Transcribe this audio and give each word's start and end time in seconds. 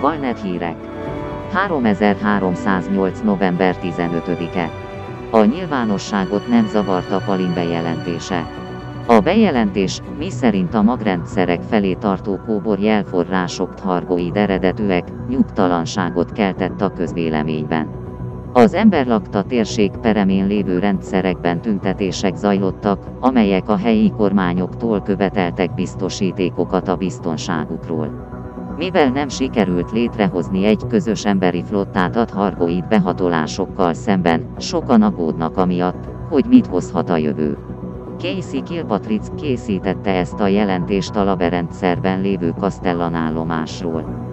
Valnet 0.00 0.42
hírek. 0.42 0.76
3308. 1.52 3.20
november 3.20 3.76
15-e. 3.82 4.70
A 5.30 5.44
nyilvánosságot 5.44 6.48
nem 6.48 6.66
zavarta 6.66 7.22
Palin 7.26 7.54
bejelentése. 7.54 8.46
A 9.06 9.20
bejelentés, 9.20 10.00
miszerint 10.18 10.74
a 10.74 10.82
magrendszerek 10.82 11.62
felé 11.62 11.94
tartó 11.94 12.40
kóbor 12.46 12.78
jelforrások 12.78 13.74
thargoid 13.74 14.36
eredetűek, 14.36 15.08
nyugtalanságot 15.28 16.32
keltett 16.32 16.80
a 16.80 16.92
közvéleményben. 16.92 17.99
Az 18.52 18.74
emberlakta 18.74 19.42
térség 19.42 19.90
peremén 19.90 20.46
lévő 20.46 20.78
rendszerekben 20.78 21.60
tüntetések 21.60 22.34
zajlottak, 22.36 23.04
amelyek 23.20 23.68
a 23.68 23.76
helyi 23.76 24.10
kormányoktól 24.10 25.02
követeltek 25.02 25.74
biztosítékokat 25.74 26.88
a 26.88 26.96
biztonságukról. 26.96 28.28
Mivel 28.76 29.08
nem 29.08 29.28
sikerült 29.28 29.90
létrehozni 29.92 30.64
egy 30.64 30.86
közös 30.88 31.24
emberi 31.24 31.62
flottát 31.64 32.16
a 32.16 32.24
thargoid 32.24 32.88
behatolásokkal 32.88 33.94
szemben, 33.94 34.54
sokan 34.58 35.02
aggódnak 35.02 35.56
amiatt, 35.56 36.08
hogy 36.28 36.44
mit 36.48 36.66
hozhat 36.66 37.10
a 37.10 37.16
jövő. 37.16 37.58
Casey 38.18 38.62
Kilpatrick 38.62 39.34
készítette 39.34 40.10
ezt 40.10 40.40
a 40.40 40.46
jelentést 40.46 41.16
a 41.16 41.24
laberendszerben 41.24 42.20
lévő 42.20 42.54
Castellan 42.58 43.14
állomásról. 43.14 44.28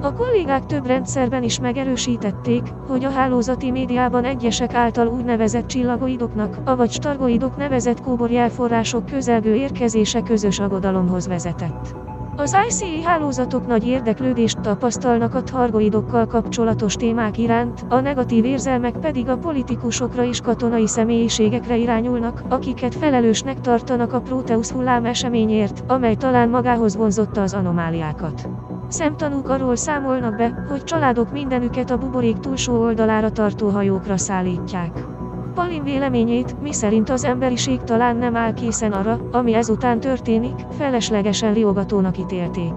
A 0.00 0.12
kollégák 0.12 0.66
több 0.66 0.86
rendszerben 0.86 1.42
is 1.42 1.60
megerősítették, 1.60 2.62
hogy 2.88 3.04
a 3.04 3.10
hálózati 3.10 3.70
médiában 3.70 4.24
egyesek 4.24 4.74
által 4.74 5.06
úgynevezett 5.06 5.66
csillagoidoknak, 5.66 6.58
avagy 6.64 6.90
stargoidok 6.90 7.56
nevezett 7.56 8.00
kóborjelforrások 8.00 9.06
közelgő 9.06 9.54
érkezése 9.54 10.20
közös 10.20 10.58
aggodalomhoz 10.58 11.28
vezetett. 11.28 11.94
Az 12.36 12.56
ICE 12.68 13.08
hálózatok 13.08 13.66
nagy 13.66 13.86
érdeklődést 13.86 14.60
tapasztalnak 14.60 15.34
a 15.34 15.42
targoidokkal 15.42 16.26
kapcsolatos 16.26 16.94
témák 16.94 17.38
iránt, 17.38 17.84
a 17.88 18.00
negatív 18.00 18.44
érzelmek 18.44 18.98
pedig 18.98 19.28
a 19.28 19.38
politikusokra 19.38 20.24
és 20.24 20.40
katonai 20.40 20.86
személyiségekre 20.86 21.76
irányulnak, 21.76 22.42
akiket 22.48 22.94
felelősnek 22.94 23.60
tartanak 23.60 24.12
a 24.12 24.20
Proteus 24.20 24.70
hullám 24.70 25.04
eseményért, 25.04 25.84
amely 25.86 26.14
talán 26.14 26.48
magához 26.48 26.96
vonzotta 26.96 27.42
az 27.42 27.54
anomáliákat. 27.54 28.48
Szemtanúk 28.88 29.48
arról 29.48 29.76
számolnak 29.76 30.36
be, 30.36 30.64
hogy 30.68 30.84
családok 30.84 31.32
mindenüket 31.32 31.90
a 31.90 31.96
buborék 31.98 32.38
túlsó 32.38 32.80
oldalára 32.80 33.30
tartó 33.30 33.68
hajókra 33.68 34.16
szállítják. 34.16 35.04
Palin 35.54 35.84
véleményét, 35.84 36.60
miszerint 36.60 37.10
az 37.10 37.24
emberiség 37.24 37.82
talán 37.82 38.16
nem 38.16 38.36
áll 38.36 38.54
készen 38.54 38.92
arra, 38.92 39.20
ami 39.32 39.54
ezután 39.54 40.00
történik, 40.00 40.54
feleslegesen 40.70 41.54
riogatónak 41.54 42.18
ítélték. 42.18 42.72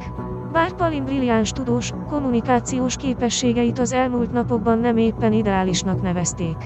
Bár 0.52 0.72
Palin 0.72 1.04
brilliáns 1.04 1.52
tudós, 1.52 1.92
kommunikációs 2.10 2.96
képességeit 2.96 3.80
az 3.80 3.94
elmúlt 3.94 4.32
napokban 4.32 4.80
nem 4.80 4.98
éppen 4.98 5.34
ideálisnak 5.34 6.02
nevezték. 6.02 6.58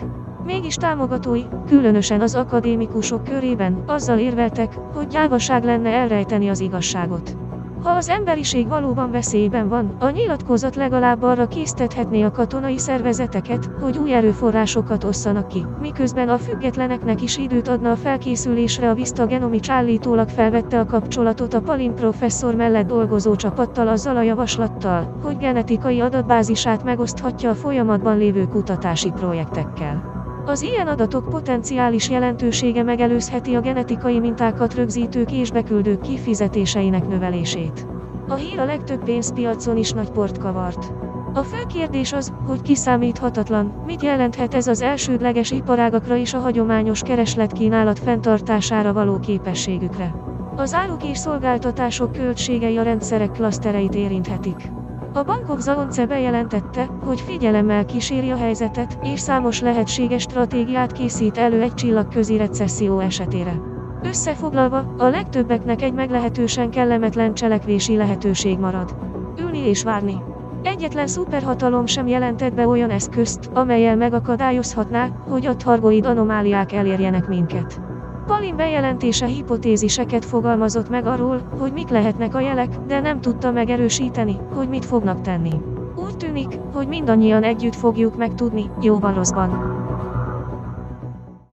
Mégis 0.46 0.76
támogatói, 0.76 1.42
különösen 1.68 2.22
az 2.22 2.36
akadémikusok 2.36 3.24
körében, 3.24 3.84
azzal 3.88 4.18
érveltek, 4.18 4.74
hogy 4.94 5.08
gyávaság 5.08 5.64
lenne 5.64 5.90
elrejteni 5.90 6.50
az 6.50 6.60
igazságot. 6.60 7.45
Ha 7.86 7.92
az 7.92 8.10
emberiség 8.10 8.68
valóban 8.68 9.12
veszélyben 9.12 9.70
van, 9.70 9.96
a 10.00 10.10
nyilatkozat 10.10 10.76
legalább 10.76 11.22
arra 11.22 11.48
késztethetné 11.48 12.22
a 12.22 12.32
katonai 12.32 12.78
szervezeteket, 12.78 13.70
hogy 13.82 13.98
új 13.98 14.14
erőforrásokat 14.14 15.04
osszanak 15.04 15.48
ki, 15.48 15.66
miközben 15.82 16.30
a 16.30 16.38
függetleneknek 16.38 17.22
is 17.22 17.38
időt 17.38 17.68
adna 17.68 17.92
a 17.92 17.96
felkészülésre 17.96 18.90
a 18.90 18.94
Vista 18.94 19.26
Genomics 19.26 19.70
állítólag 19.70 20.30
felvette 20.30 20.80
a 20.80 20.86
kapcsolatot 20.86 21.54
a 21.54 21.62
Palin 21.62 21.94
professzor 21.96 22.56
mellett 22.56 22.88
dolgozó 22.88 23.36
csapattal 23.36 23.88
azzal 23.88 24.18
a 24.18 24.22
javaslattal, 24.22 25.20
hogy 25.22 25.38
genetikai 25.38 26.00
adatbázisát 26.00 26.84
megoszthatja 26.84 27.50
a 27.50 27.56
folyamatban 27.56 28.18
lévő 28.18 28.46
kutatási 28.46 29.12
projektekkel. 29.12 30.15
Az 30.46 30.62
ilyen 30.62 30.88
adatok 30.88 31.30
potenciális 31.30 32.10
jelentősége 32.10 32.84
megelőzheti 32.84 33.56
a 33.56 33.62
genetikai 33.62 34.20
mintákat 34.20 34.74
rögzítők 34.74 35.32
és 35.32 35.52
beküldők 35.52 36.02
kifizetéseinek 36.02 37.08
növelését. 37.08 37.88
A 38.28 38.34
hír 38.34 38.60
a 38.60 38.66
legtöbb 38.66 39.04
pénzpiacon 39.04 39.78
is 39.78 39.92
nagy 39.92 40.10
port 40.10 40.38
kavart. 40.38 40.92
A 41.34 41.44
fő 41.44 41.64
kérdés 41.68 42.14
az, 42.14 42.34
hogy 42.48 42.62
kiszámíthatatlan, 42.62 43.84
mit 43.86 44.04
jelenthet 44.04 44.54
ez 44.54 44.68
az 44.68 44.82
elsődleges 44.82 45.52
iparágakra 45.52 46.16
és 46.16 46.34
a 46.34 46.40
hagyományos 46.40 47.02
keresletkínálat 47.02 48.00
fenntartására 48.00 48.94
való 48.94 49.20
képességükre. 49.20 50.16
Az 50.56 50.74
áruk 50.74 51.04
és 51.04 51.18
szolgáltatások 51.18 52.12
költségei 52.12 52.78
a 52.78 52.84
rendszerek 52.84 53.32
klasztereit 53.32 53.96
érinthetik. 53.96 54.72
A 55.16 55.24
bankok 55.24 55.60
Zalonce 55.60 56.06
bejelentette, 56.06 56.90
hogy 57.06 57.22
figyelemmel 57.22 57.86
kíséri 57.86 58.32
a 58.32 58.38
helyzetet, 58.38 58.98
és 59.02 59.20
számos 59.20 59.62
lehetséges 59.62 60.22
stratégiát 60.22 60.92
készít 60.92 61.38
elő 61.38 61.62
egy 61.62 61.74
csillagközi 61.74 62.38
recesszió 62.38 63.00
esetére. 63.00 63.62
Összefoglalva, 64.04 64.96
a 64.98 65.08
legtöbbeknek 65.08 65.82
egy 65.82 65.94
meglehetősen 65.94 66.70
kellemetlen 66.70 67.34
cselekvési 67.34 67.96
lehetőség 67.96 68.58
marad. 68.58 68.96
Ülni 69.40 69.60
és 69.60 69.84
várni. 69.84 70.16
Egyetlen 70.64 71.08
szuperhatalom 71.08 71.86
sem 71.86 72.08
jelentett 72.08 72.54
be 72.54 72.68
olyan 72.68 72.90
eszközt, 72.90 73.50
amelyel 73.54 73.96
megakadályozhatná, 73.96 75.08
hogy 75.30 75.46
a 75.46 75.56
targoid 75.56 76.06
anomáliák 76.06 76.72
elérjenek 76.72 77.28
minket. 77.28 77.82
Palin 78.26 78.56
bejelentése 78.56 79.26
hipotéziseket 79.26 80.26
fogalmazott 80.26 80.90
meg 80.90 81.06
arról, 81.06 81.42
hogy 81.60 81.74
mik 81.74 81.90
lehetnek 81.90 82.36
a 82.36 82.40
jelek, 82.40 82.78
de 82.88 83.00
nem 83.00 83.22
tudta 83.22 83.52
megerősíteni, 83.52 84.38
hogy 84.54 84.70
mit 84.70 84.86
fognak 84.86 85.22
tenni. 85.22 85.54
Úgy 85.96 86.18
tűnik, 86.18 86.60
hogy 86.74 86.88
mindannyian 86.88 87.44
együtt 87.44 87.76
fogjuk 87.76 88.18
megtudni, 88.18 88.70
jóban 88.82 89.14
rosszban. 89.14 89.75